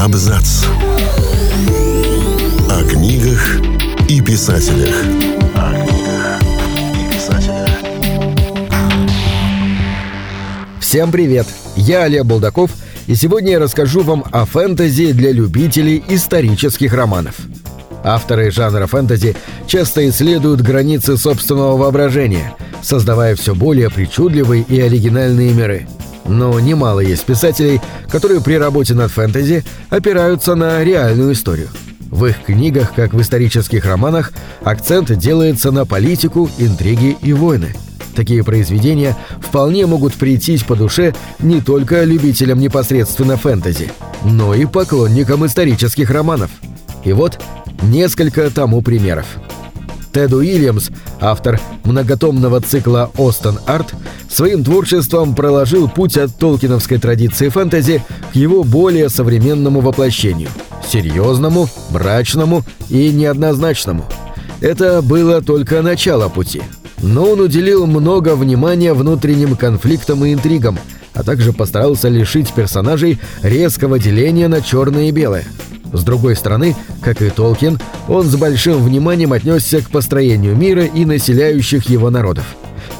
Абзац. 0.00 0.64
О 2.70 2.84
книгах 2.88 3.60
и 4.08 4.22
писателях. 4.22 4.94
О 5.54 5.74
книгах 5.74 6.40
и 6.94 7.14
писателях. 7.14 7.68
Всем 10.80 11.12
привет! 11.12 11.46
Я 11.76 12.04
Олег 12.04 12.24
Булдаков, 12.24 12.70
и 13.08 13.14
сегодня 13.14 13.52
я 13.52 13.58
расскажу 13.58 14.00
вам 14.00 14.24
о 14.32 14.46
фэнтези 14.46 15.12
для 15.12 15.32
любителей 15.32 16.02
исторических 16.08 16.94
романов. 16.94 17.34
Авторы 18.02 18.50
жанра 18.50 18.86
фэнтези 18.86 19.36
часто 19.66 20.08
исследуют 20.08 20.62
границы 20.62 21.18
собственного 21.18 21.76
воображения, 21.76 22.54
создавая 22.80 23.36
все 23.36 23.54
более 23.54 23.90
причудливые 23.90 24.64
и 24.66 24.80
оригинальные 24.80 25.52
миры– 25.52 25.86
но 26.30 26.58
немало 26.60 27.00
есть 27.00 27.24
писателей, 27.24 27.80
которые 28.08 28.40
при 28.40 28.54
работе 28.54 28.94
над 28.94 29.10
фэнтези 29.10 29.64
опираются 29.90 30.54
на 30.54 30.82
реальную 30.82 31.32
историю. 31.32 31.68
В 32.10 32.26
их 32.26 32.42
книгах, 32.44 32.94
как 32.94 33.12
в 33.12 33.20
исторических 33.20 33.84
романах, 33.84 34.32
акцент 34.62 35.16
делается 35.16 35.70
на 35.70 35.84
политику, 35.84 36.48
интриги 36.58 37.16
и 37.20 37.32
войны. 37.32 37.74
Такие 38.14 38.42
произведения 38.44 39.16
вполне 39.40 39.86
могут 39.86 40.14
прийтись 40.14 40.62
по 40.62 40.76
душе 40.76 41.14
не 41.38 41.60
только 41.60 42.04
любителям 42.04 42.58
непосредственно 42.58 43.36
фэнтези, 43.36 43.92
но 44.24 44.54
и 44.54 44.66
поклонникам 44.66 45.46
исторических 45.46 46.10
романов. 46.10 46.50
И 47.04 47.12
вот 47.12 47.40
несколько 47.82 48.50
тому 48.50 48.82
примеров. 48.82 49.26
Тед 50.12 50.32
Уильямс, 50.32 50.90
автор 51.20 51.60
многотомного 51.84 52.60
цикла 52.60 53.10
«Остон 53.16 53.58
Арт», 53.66 53.94
своим 54.28 54.64
творчеством 54.64 55.34
проложил 55.34 55.88
путь 55.88 56.16
от 56.16 56.36
толкиновской 56.36 56.98
традиции 56.98 57.48
фэнтези 57.48 58.02
к 58.32 58.36
его 58.36 58.64
более 58.64 59.08
современному 59.08 59.80
воплощению– 59.80 60.48
серьезному, 60.88 61.68
мрачному 61.90 62.64
и 62.88 63.10
неоднозначному. 63.10 64.04
Это 64.60 65.00
было 65.02 65.42
только 65.42 65.82
начало 65.82 66.28
пути. 66.28 66.62
Но 67.02 67.30
он 67.30 67.40
уделил 67.40 67.86
много 67.86 68.34
внимания 68.34 68.92
внутренним 68.92 69.56
конфликтам 69.56 70.24
и 70.24 70.32
интригам, 70.32 70.78
а 71.14 71.22
также 71.22 71.52
постарался 71.52 72.08
лишить 72.08 72.52
персонажей 72.52 73.18
резкого 73.42 73.98
деления 73.98 74.48
на 74.48 74.60
черное 74.60 75.08
и 75.08 75.12
белое– 75.12 75.44
с 75.92 76.02
другой 76.02 76.36
стороны, 76.36 76.76
как 77.02 77.22
и 77.22 77.30
Толкин, 77.30 77.78
он 78.08 78.26
с 78.26 78.36
большим 78.36 78.82
вниманием 78.82 79.32
отнесся 79.32 79.80
к 79.80 79.90
построению 79.90 80.56
мира 80.56 80.84
и 80.84 81.04
населяющих 81.04 81.88
его 81.88 82.10
народов. 82.10 82.44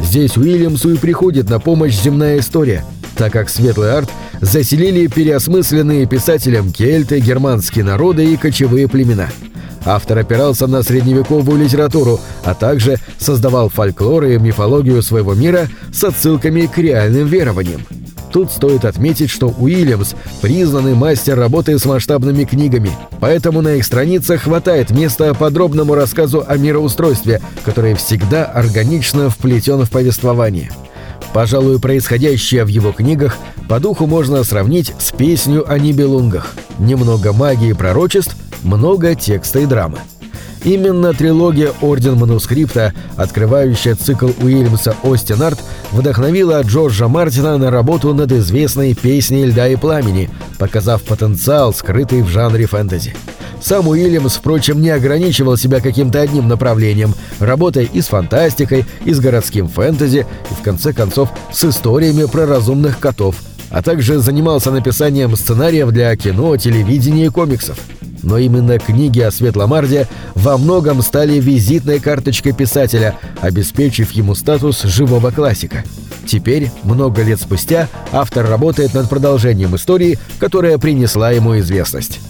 Здесь 0.00 0.36
Уильямсу 0.36 0.94
и 0.94 0.96
приходит 0.98 1.48
на 1.50 1.60
помощь 1.60 1.94
земная 1.94 2.38
история, 2.38 2.84
так 3.16 3.32
как 3.32 3.48
светлый 3.48 3.92
арт 3.92 4.10
заселили 4.40 5.06
переосмысленные 5.06 6.06
писателем 6.06 6.72
кельты, 6.72 7.20
германские 7.20 7.84
народы 7.84 8.24
и 8.24 8.36
кочевые 8.36 8.88
племена. 8.88 9.28
Автор 9.84 10.18
опирался 10.18 10.66
на 10.66 10.82
средневековую 10.82 11.62
литературу, 11.62 12.20
а 12.44 12.54
также 12.54 12.96
создавал 13.18 13.70
фольклор 13.70 14.24
и 14.24 14.38
мифологию 14.38 15.02
своего 15.02 15.34
мира 15.34 15.68
с 15.92 16.04
отсылками 16.04 16.66
к 16.66 16.76
реальным 16.78 17.26
верованиям. 17.26 17.82
Тут 18.32 18.52
стоит 18.52 18.84
отметить, 18.84 19.30
что 19.30 19.48
Уильямс– 19.48 20.14
признанный 20.40 20.94
мастер 20.94 21.36
работы 21.36 21.78
с 21.78 21.84
масштабными 21.84 22.44
книгами, 22.44 22.92
поэтому 23.18 23.60
на 23.60 23.74
их 23.74 23.84
страницах 23.84 24.42
хватает 24.42 24.90
места 24.90 25.34
подробному 25.34 25.94
рассказу 25.94 26.44
о 26.46 26.56
мироустройстве, 26.56 27.40
который 27.64 27.94
всегда 27.94 28.44
органично 28.44 29.30
вплетен 29.30 29.84
в 29.84 29.90
повествование. 29.90 30.70
Пожалуй, 31.32 31.80
происходящее 31.80 32.64
в 32.64 32.68
его 32.68 32.92
книгах 32.92 33.36
по 33.68 33.80
духу 33.80 34.06
можно 34.06 34.42
сравнить 34.44 34.92
с 34.98 35.12
песнью 35.12 35.70
о 35.70 35.78
Нибелунгах. 35.78 36.54
Немного 36.78 37.32
магии 37.32 37.70
и 37.70 37.74
пророчеств, 37.74 38.36
много 38.62 39.14
текста 39.14 39.60
и 39.60 39.66
драмы. 39.66 39.98
Именно 40.64 41.14
трилогия 41.14 41.72
«Орден 41.80 42.16
манускрипта», 42.16 42.92
открывающая 43.16 43.94
цикл 43.94 44.30
Уильямса 44.42 44.94
«Остин 45.02 45.42
Арт», 45.42 45.58
вдохновила 45.90 46.60
Джорджа 46.62 47.08
Мартина 47.08 47.56
на 47.56 47.70
работу 47.70 48.12
над 48.12 48.30
известной 48.32 48.94
«Песней 48.94 49.46
льда 49.46 49.68
и 49.68 49.76
пламени», 49.76 50.28
показав 50.58 51.02
потенциал, 51.02 51.72
скрытый 51.72 52.22
в 52.22 52.28
жанре 52.28 52.66
фэнтези. 52.66 53.14
Сам 53.62 53.88
Уильямс, 53.88 54.36
впрочем, 54.36 54.82
не 54.82 54.90
ограничивал 54.90 55.56
себя 55.56 55.80
каким-то 55.80 56.20
одним 56.20 56.46
направлением, 56.46 57.14
работая 57.38 57.84
и 57.84 58.02
с 58.02 58.08
фантастикой, 58.08 58.84
и 59.06 59.14
с 59.14 59.20
городским 59.20 59.66
фэнтези, 59.66 60.26
и 60.50 60.54
в 60.54 60.62
конце 60.62 60.92
концов 60.92 61.30
с 61.52 61.64
историями 61.64 62.26
про 62.26 62.44
разумных 62.44 62.98
котов, 62.98 63.36
а 63.70 63.80
также 63.80 64.18
занимался 64.18 64.70
написанием 64.70 65.36
сценариев 65.36 65.90
для 65.90 66.14
кино, 66.16 66.54
телевидения 66.58 67.26
и 67.26 67.30
комиксов 67.30 67.78
но 68.22 68.38
именно 68.38 68.78
книги 68.78 69.20
о 69.20 69.30
Светломарде 69.30 70.06
во 70.34 70.58
многом 70.58 71.02
стали 71.02 71.38
визитной 71.40 72.00
карточкой 72.00 72.52
писателя, 72.52 73.16
обеспечив 73.40 74.12
ему 74.12 74.34
статус 74.34 74.82
живого 74.82 75.30
классика. 75.30 75.84
Теперь, 76.26 76.70
много 76.84 77.22
лет 77.22 77.40
спустя, 77.40 77.88
автор 78.12 78.48
работает 78.48 78.94
над 78.94 79.08
продолжением 79.08 79.74
истории, 79.76 80.18
которая 80.38 80.78
принесла 80.78 81.30
ему 81.30 81.58
известность. 81.58 82.20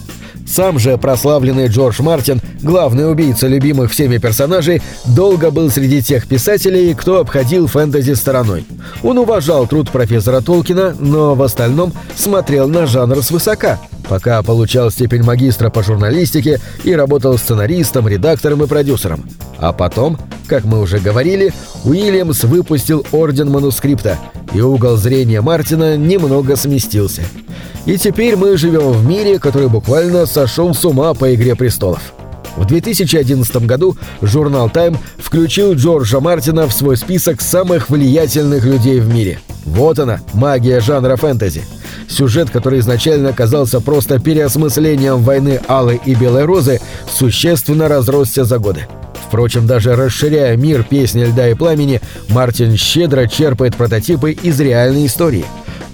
Сам 0.47 0.79
же 0.79 0.97
прославленный 0.97 1.67
Джордж 1.67 2.01
Мартин, 2.01 2.41
главный 2.61 3.09
убийца 3.09 3.47
любимых 3.47 3.91
всеми 3.91 4.17
персонажей, 4.17 4.81
долго 5.05 5.51
был 5.51 5.69
среди 5.69 6.01
тех 6.01 6.27
писателей, 6.27 6.93
кто 6.93 7.19
обходил 7.19 7.67
фэнтези 7.67 8.13
стороной. 8.13 8.65
Он 9.03 9.19
уважал 9.19 9.67
труд 9.67 9.91
профессора 9.91 10.41
Толкина, 10.41 10.95
но 10.99 11.35
в 11.35 11.43
остальном 11.43 11.93
смотрел 12.15 12.67
на 12.67 12.87
жанр 12.87 13.21
свысока– 13.21 13.79
пока 14.11 14.43
получал 14.43 14.91
степень 14.91 15.23
магистра 15.23 15.69
по 15.69 15.81
журналистике 15.83 16.59
и 16.83 16.93
работал 16.93 17.37
сценаристом, 17.37 18.09
редактором 18.09 18.61
и 18.61 18.67
продюсером. 18.67 19.23
А 19.57 19.71
потом, 19.71 20.19
как 20.47 20.65
мы 20.65 20.81
уже 20.81 20.99
говорили, 20.99 21.53
Уильямс 21.85 22.43
выпустил 22.43 23.05
Орден 23.13 23.49
манускрипта, 23.49 24.19
и 24.53 24.59
угол 24.59 24.97
зрения 24.97 25.39
Мартина 25.39 25.95
немного 25.95 26.57
сместился. 26.57 27.21
И 27.85 27.97
теперь 27.97 28.35
мы 28.35 28.57
живем 28.57 28.91
в 28.91 29.05
мире, 29.05 29.39
который 29.39 29.69
буквально 29.69 30.25
сошел 30.25 30.75
с 30.75 30.83
ума 30.83 31.13
по 31.13 31.33
«Игре 31.33 31.55
престолов». 31.55 32.01
В 32.57 32.65
2011 32.65 33.65
году 33.65 33.95
журнал 34.21 34.67
Time 34.67 34.97
включил 35.19 35.75
Джорджа 35.75 36.19
Мартина 36.19 36.67
в 36.67 36.73
свой 36.73 36.97
список 36.97 37.39
самых 37.39 37.89
влиятельных 37.89 38.65
людей 38.65 38.99
в 38.99 39.07
мире. 39.07 39.39
Вот 39.63 39.99
она, 39.99 40.19
магия 40.33 40.81
жанра 40.81 41.15
фэнтези– 41.15 41.63
Сюжет, 42.11 42.49
который 42.49 42.79
изначально 42.79 43.31
казался 43.31 43.79
просто 43.79 44.19
переосмыслением 44.19 45.21
войны 45.23 45.61
Алой 45.67 46.01
и 46.05 46.13
Белой 46.13 46.43
Розы, 46.43 46.81
существенно 47.09 47.87
разросся 47.87 48.43
за 48.43 48.59
годы. 48.59 48.81
Впрочем, 49.27 49.65
даже 49.65 49.95
расширяя 49.95 50.57
мир 50.57 50.83
песни 50.83 51.23
льда 51.23 51.47
и 51.47 51.53
пламени, 51.53 52.01
Мартин 52.27 52.75
щедро 52.75 53.27
черпает 53.27 53.77
прототипы 53.77 54.33
из 54.33 54.59
реальной 54.59 55.05
истории. 55.05 55.45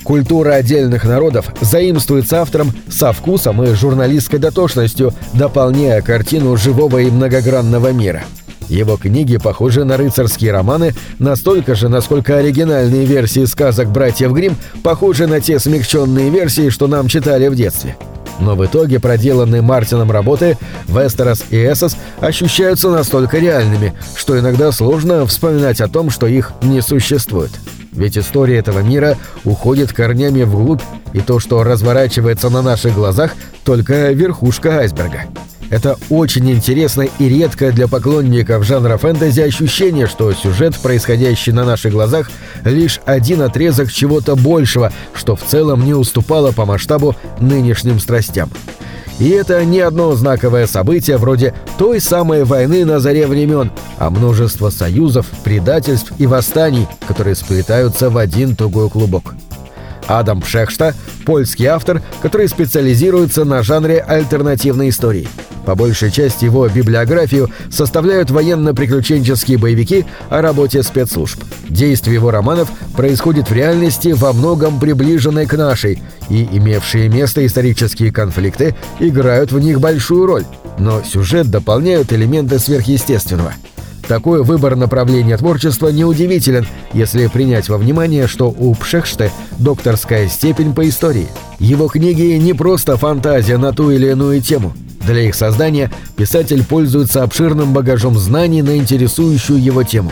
Культура 0.04 0.54
отдельных 0.54 1.04
народов 1.04 1.54
заимствуется 1.62 2.42
автором 2.42 2.74
со 2.90 3.14
вкусом 3.14 3.62
и 3.64 3.76
журналистской 3.76 4.40
дотошностью, 4.40 5.14
дополняя 5.34 6.02
картину 6.02 6.58
живого 6.58 6.98
и 6.98 7.12
многогранного 7.12 7.92
мира. 7.92 8.24
Его 8.70 8.98
книги 8.98 9.38
похожи 9.38 9.86
на 9.86 9.98
рыцарские 9.98 10.52
романы 10.52 10.94
настолько 11.20 11.76
же, 11.76 11.90
насколько 11.90 12.38
оригинальные 12.38 13.06
версии 13.06 13.46
сказок 13.46 13.90
братьев 13.90 14.32
Гримм 14.32 14.58
похожи 14.84 15.28
на 15.28 15.40
те 15.40 15.60
смягченные 15.60 16.30
версии, 16.30 16.70
что 16.70 16.88
нам 16.88 17.08
читали 17.08 17.48
в 17.48 17.56
детстве. 17.56 17.96
Но 18.40 18.56
в 18.56 18.66
итоге 18.66 19.00
проделанные 19.00 19.62
Мартином 19.62 20.12
работы 20.12 20.58
Вестерос 20.88 21.46
и 21.50 21.58
Эссос 21.58 21.98
ощущаются 22.20 22.90
настолько 22.90 23.40
реальными, 23.40 23.94
что 24.16 24.38
иногда 24.38 24.72
сложно 24.72 25.26
вспоминать 25.26 25.82
о 25.82 25.88
том, 25.88 26.10
что 26.10 26.28
их 26.28 26.52
не 26.62 26.82
существует. 26.82 27.52
Ведь 27.94 28.18
история 28.18 28.58
этого 28.58 28.80
мира 28.80 29.18
уходит 29.44 29.92
корнями 29.92 30.44
вглубь, 30.44 30.84
и 31.14 31.20
то, 31.20 31.40
что 31.40 31.64
разворачивается 31.64 32.50
на 32.50 32.62
наших 32.62 32.94
глазах, 32.94 33.32
только 33.64 34.12
верхушка 34.12 34.80
айсберга. 34.80 35.24
Это 35.70 35.98
очень 36.10 36.50
интересно 36.50 37.02
и 37.20 37.30
редкое 37.30 37.72
для 37.72 37.88
поклонников 37.88 38.64
жанра 38.64 38.98
фэнтези 38.98 39.42
ощущение, 39.42 40.08
что 40.08 40.32
сюжет, 40.34 40.78
происходящий 40.78 41.52
на 41.52 41.66
наших 41.66 41.92
глазах, 41.92 42.30
лишь 42.64 43.02
один 43.06 43.42
отрезок 43.42 43.92
чего-то 43.92 44.36
большего, 44.36 44.94
что 45.14 45.36
в 45.36 45.44
целом 45.44 45.86
не 45.86 45.94
уступало 45.94 46.52
по 46.52 46.66
масштабу 46.66 47.16
нынешним 47.40 48.00
страстям. 48.00 48.50
И 49.20 49.30
это 49.30 49.66
не 49.66 49.80
одно 49.80 50.14
знаковое 50.16 50.68
событие 50.68 51.18
вроде 51.18 51.54
той 51.78 52.00
самой 52.00 52.44
войны 52.44 52.86
на 52.86 53.00
заре 53.00 53.26
времен, 53.26 53.72
а 53.98 54.10
множество 54.10 54.70
союзов, 54.70 55.26
предательств 55.44 56.14
и 56.20 56.28
восстаний, 56.28 56.88
которые 57.08 57.36
сплетаются 57.36 58.10
в 58.10 58.18
один 58.18 58.56
тугой 58.56 58.90
клубок. 58.90 59.34
Адам 60.08 60.42
Пшехшта– 60.42 60.96
польский 61.26 61.66
автор, 61.66 62.02
который 62.22 62.48
специализируется 62.48 63.46
на 63.46 63.64
жанре 63.64 64.00
альтернативной 64.00 64.90
истории– 64.90 65.28
По 65.68 65.76
большей 65.76 66.12
части 66.12 66.46
его 66.46 66.66
библиографию 66.70 67.52
составляют 67.70 68.32
военно-приключенческие 68.32 69.58
боевики 69.58 70.06
о 70.30 70.42
работе 70.42 70.82
спецслужб. 70.82 71.44
Действие 71.68 72.14
его 72.14 72.32
романов 72.32 72.72
происходит 72.96 73.50
в 73.50 73.54
реальности 73.54 74.14
во 74.14 74.32
многом 74.32 74.80
приближенной 74.80 75.46
к 75.46 75.58
нашей, 75.58 76.02
и 76.30 76.48
имевшие 76.54 77.10
место 77.10 77.46
исторические 77.46 78.14
конфликты 78.14 78.78
играют 79.02 79.52
в 79.52 79.60
них 79.60 79.82
большую 79.82 80.26
роль, 80.26 80.46
но 80.80 81.04
сюжет 81.04 81.52
дополняют 81.52 82.14
элементы 82.14 82.60
сверхъестественного– 82.60 83.54
такой 84.08 84.44
выбор 84.44 84.76
направления 84.76 85.38
творчества 85.38 85.90
неудивителен, 85.90 86.66
если 86.94 87.28
принять 87.28 87.70
во 87.70 87.78
внимание, 87.78 88.28
что 88.28 88.54
у 88.58 88.74
Пшехште 88.74 89.32
докторская 89.60 90.28
степень 90.28 90.74
по 90.74 90.88
истории. 90.88 91.28
Его 91.60 91.88
книги 91.88 92.38
не 92.38 92.54
просто 92.54 92.98
фантазия 92.98 93.58
на 93.58 93.74
ту 93.74 93.92
или 93.92 94.08
иную 94.08 94.42
тему. 94.42 94.74
Для 95.06 95.22
их 95.22 95.36
создания 95.36 95.92
писатель 96.16 96.66
пользуется 96.66 97.24
обширным 97.24 97.74
багажом 97.74 98.18
знаний 98.18 98.62
на 98.62 98.78
интересующую 98.78 99.62
его 99.62 99.84
тему. 99.84 100.12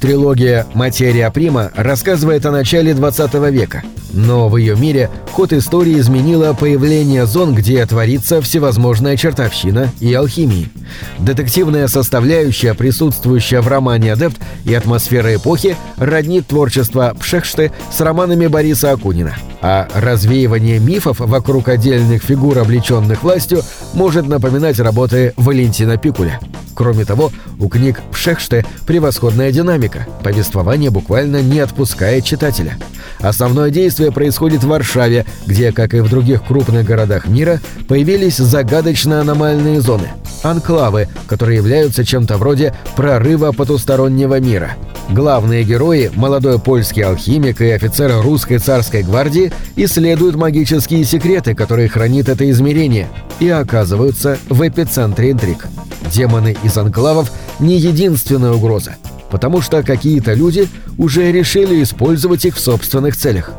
Трилогия 0.00 0.66
«Материя 0.74 1.30
Прима» 1.30 1.72
рассказывает 1.74 2.46
о 2.46 2.52
начале 2.52 2.94
20 2.94 3.34
века– 3.50 3.82
но 4.12 4.48
в 4.48 4.56
ее 4.56 4.76
мире 4.76 5.10
ход 5.32 5.52
истории 5.52 5.98
изменило 5.98 6.52
появление 6.52 7.26
зон, 7.26 7.54
где 7.54 7.84
творится 7.86 8.40
всевозможная 8.40 9.16
чертовщина 9.16 9.92
и 10.00 10.12
алхимии. 10.14 10.70
Детективная 11.18 11.88
составляющая, 11.88 12.74
присутствующая 12.74 13.60
в 13.60 13.68
романе 13.68 14.12
«Адепт» 14.12 14.38
и 14.64 14.74
атмосфера 14.74 15.34
эпохи, 15.34 15.76
роднит 15.96 16.46
творчество 16.46 17.14
Пшехшты 17.18 17.72
с 17.92 18.00
романами 18.00 18.46
Бориса 18.46 18.92
Акунина. 18.92 19.36
А 19.60 19.88
развеивание 19.94 20.78
мифов 20.78 21.20
вокруг 21.20 21.68
отдельных 21.68 22.22
фигур, 22.22 22.58
облеченных 22.58 23.22
властью, 23.22 23.62
может 23.92 24.26
напоминать 24.26 24.78
работы 24.78 25.34
Валентина 25.36 25.96
Пикуля. 25.96 26.40
Кроме 26.74 27.04
того, 27.04 27.32
у 27.58 27.68
книг 27.68 28.00
Пшехште 28.12 28.64
превосходная 28.86 29.50
динамика, 29.50 30.06
повествование 30.22 30.90
буквально 30.90 31.42
не 31.42 31.58
отпускает 31.58 32.24
читателя. 32.24 32.78
Основное 33.20 33.70
действие 33.70 34.12
происходит 34.12 34.62
в 34.62 34.68
Варшаве, 34.68 35.26
где, 35.46 35.72
как 35.72 35.94
и 35.94 36.00
в 36.00 36.08
других 36.08 36.44
крупных 36.44 36.86
городах 36.86 37.26
мира, 37.26 37.60
появились 37.88 38.36
загадочно 38.36 39.20
аномальные 39.20 39.80
зоны– 39.80 40.08
анклавы, 40.42 41.08
которые 41.26 41.56
являются 41.56 42.04
чем-то 42.04 42.36
вроде 42.36 42.74
прорыва 42.96 43.52
потустороннего 43.52 44.40
мира. 44.40 44.72
Главные 45.10 45.64
герои, 45.64 46.10
молодой 46.14 46.58
польский 46.58 47.02
алхимик 47.02 47.60
и 47.60 47.70
офицер 47.70 48.20
русской 48.20 48.58
царской 48.58 49.02
гвардии, 49.02 49.52
исследуют 49.76 50.36
магические 50.36 51.04
секреты, 51.04 51.54
которые 51.54 51.88
хранит 51.88 52.28
это 52.28 52.48
измерение, 52.50 53.08
и 53.40 53.48
оказываются 53.48 54.38
в 54.48 54.66
эпицентре 54.66 55.30
интриг. 55.30 55.66
Демоны 56.12 56.56
из 56.62 56.76
анклавов 56.76 57.32
не 57.58 57.78
единственная 57.78 58.52
угроза, 58.52 58.96
потому 59.30 59.60
что 59.60 59.82
какие-то 59.82 60.34
люди 60.34 60.68
уже 60.96 61.30
решили 61.32 61.82
использовать 61.82 62.44
их 62.44 62.56
в 62.56 62.60
собственных 62.60 63.16
целях. 63.16 63.52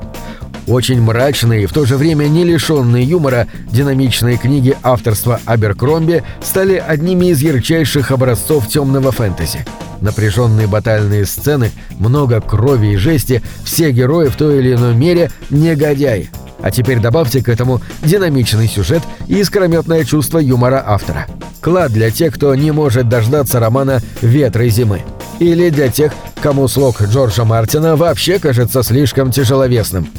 Очень 0.69 1.01
мрачные 1.01 1.63
и 1.63 1.65
в 1.65 1.73
то 1.73 1.85
же 1.85 1.97
время 1.97 2.25
не 2.25 2.43
лишенные 2.43 3.03
юмора 3.03 3.47
динамичные 3.71 4.37
книги 4.37 4.77
авторства 4.83 5.39
Аберкромби 5.45 6.23
стали 6.43 6.75
одними 6.75 7.31
из 7.31 7.41
ярчайших 7.41 8.11
образцов 8.11 8.67
темного 8.67 9.11
фэнтези. 9.11 9.65
Напряженные 10.01 10.67
батальные 10.67 11.25
сцены, 11.25 11.71
много 11.97 12.39
крови 12.39 12.93
и 12.93 12.97
жести, 12.97 13.41
все 13.63 13.91
герои 13.91 14.27
в 14.27 14.35
той 14.35 14.59
или 14.59 14.75
иной 14.75 14.93
мере 14.93 15.31
негодяи. 15.49 16.29
А 16.61 16.69
теперь 16.69 16.99
добавьте 16.99 17.41
к 17.41 17.49
этому 17.49 17.81
динамичный 18.03 18.67
сюжет 18.67 19.01
и 19.27 19.39
искрометное 19.39 20.03
чувство 20.03 20.37
юмора 20.37 20.83
автора. 20.85 21.25
Клад 21.61 21.91
для 21.91 22.11
тех, 22.11 22.35
кто 22.35 22.53
не 22.53 22.71
может 22.71 23.09
дождаться 23.09 23.59
романа 23.59 24.01
«Ветры 24.21 24.69
зимы». 24.69 25.01
Или 25.39 25.69
для 25.69 25.87
тех, 25.87 26.13
кому 26.41 26.67
слог 26.67 27.01
Джорджа 27.01 27.45
Мартина 27.45 27.95
вообще 27.95 28.39
кажется 28.39 28.83
слишком 28.83 29.31
тяжеловесным. 29.31 30.09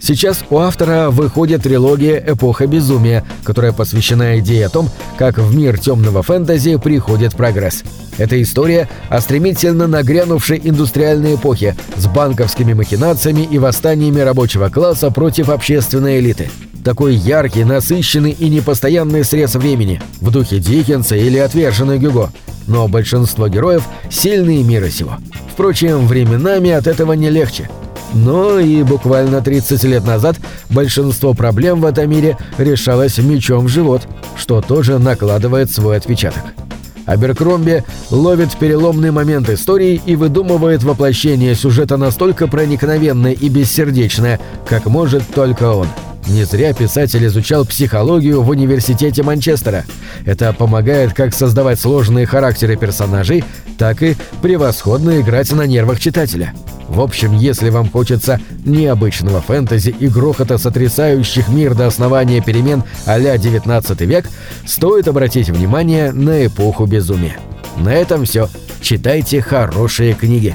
Сейчас 0.00 0.44
у 0.50 0.58
автора 0.58 1.10
выходит 1.10 1.62
трилогия 1.62 2.22
«Эпоха 2.26 2.66
безумия», 2.66 3.24
которая 3.44 3.72
посвящена 3.72 4.38
идее 4.38 4.66
о 4.66 4.68
том, 4.68 4.90
как 5.16 5.38
в 5.38 5.56
мир 5.56 5.78
темного 5.78 6.22
фэнтези 6.22 6.76
приходит 6.76 7.36
прогресс. 7.36 7.84
Это 8.18 8.40
история 8.42 8.88
о 9.08 9.20
стремительно 9.20 9.86
нагрянувшей 9.86 10.60
индустриальной 10.62 11.36
эпохе 11.36 11.76
с 11.96 12.06
банковскими 12.06 12.72
махинациями 12.72 13.48
и 13.50 13.58
восстаниями 13.58 14.20
рабочего 14.20 14.68
класса 14.68 15.10
против 15.10 15.48
общественной 15.48 16.18
элиты. 16.18 16.50
Такой 16.84 17.14
яркий, 17.14 17.64
насыщенный 17.64 18.32
и 18.32 18.48
непостоянный 18.50 19.24
срез 19.24 19.54
времени, 19.54 20.02
в 20.20 20.30
духе 20.30 20.58
Диккенса 20.58 21.16
или 21.16 21.38
отверженной 21.38 21.98
Гюго. 21.98 22.30
Но 22.66 22.88
большинство 22.88 23.48
героев– 23.48 23.84
сильные 24.10 24.62
мира 24.62 24.88
сего. 24.88 25.18
Впрочем, 25.52 26.06
временами 26.06 26.70
от 26.70 26.86
этого 26.86 27.12
не 27.12 27.30
легче. 27.30 27.68
Но 28.12 28.58
и 28.58 28.82
буквально 28.82 29.40
30 29.40 29.82
лет 29.84 30.04
назад 30.04 30.36
большинство 30.70 31.34
проблем 31.34 31.80
в 31.80 31.84
этом 31.84 32.08
мире 32.08 32.38
решалось 32.58 33.18
мечом 33.18 33.66
в 33.66 33.68
живот, 33.68 34.02
что 34.36 34.60
тоже 34.60 34.98
накладывает 34.98 35.70
свой 35.70 35.96
отпечаток. 35.96 36.42
Аберкромби 37.06 37.84
ловит 38.10 38.56
переломный 38.56 39.10
момент 39.10 39.50
истории 39.50 40.00
и 40.06 40.16
выдумывает 40.16 40.84
воплощение 40.84 41.54
сюжета 41.54 41.96
настолько 41.96 42.46
проникновенное 42.46 43.32
и 43.32 43.48
бессердечное, 43.48 44.40
как 44.66 44.86
может 44.86 45.22
только 45.34 45.64
он– 45.70 45.88
не 46.26 46.44
зря 46.44 46.72
писатель 46.72 47.26
изучал 47.26 47.64
психологию 47.64 48.42
в 48.42 48.48
университете 48.48 49.22
Манчестера. 49.22 49.84
Это 50.24 50.52
помогает 50.52 51.12
как 51.12 51.34
создавать 51.34 51.80
сложные 51.80 52.26
характеры 52.26 52.76
персонажей, 52.76 53.44
так 53.78 54.02
и 54.02 54.16
превосходно 54.42 55.20
играть 55.20 55.52
на 55.52 55.66
нервах 55.66 56.00
читателя. 56.00 56.54
В 56.88 57.00
общем, 57.00 57.32
если 57.36 57.70
вам 57.70 57.88
хочется 57.90 58.40
необычного 58.64 59.40
фэнтези 59.40 59.94
и 59.98 60.08
грохота 60.08 60.58
сотрясающих 60.58 61.48
мир 61.48 61.74
до 61.74 61.86
основания 61.86 62.42
перемен 62.42 62.84
а-ля 63.06 63.38
19 63.38 64.00
век, 64.02 64.28
стоит 64.66 65.08
обратить 65.08 65.48
внимание 65.48 66.12
на 66.12 66.46
эпоху 66.46 66.86
безумия. 66.86 67.38
На 67.76 67.94
этом 67.94 68.24
все. 68.24 68.48
Читайте 68.80 69.40
хорошие 69.40 70.14
книги. 70.14 70.54